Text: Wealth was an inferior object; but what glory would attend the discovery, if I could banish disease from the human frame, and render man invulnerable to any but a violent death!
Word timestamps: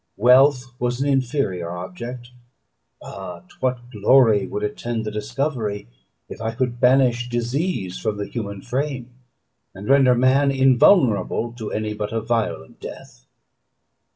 Wealth 0.17 0.63
was 0.79 0.99
an 0.99 1.07
inferior 1.07 1.69
object; 1.69 2.31
but 2.99 3.45
what 3.59 3.91
glory 3.91 4.47
would 4.47 4.63
attend 4.63 5.05
the 5.05 5.11
discovery, 5.11 5.89
if 6.27 6.41
I 6.41 6.55
could 6.55 6.79
banish 6.79 7.29
disease 7.29 7.99
from 7.99 8.17
the 8.17 8.25
human 8.25 8.63
frame, 8.63 9.13
and 9.75 9.87
render 9.87 10.15
man 10.15 10.49
invulnerable 10.49 11.53
to 11.53 11.69
any 11.71 11.93
but 11.93 12.11
a 12.11 12.19
violent 12.19 12.79
death! 12.79 13.27